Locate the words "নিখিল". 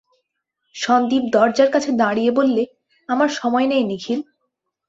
3.83-4.19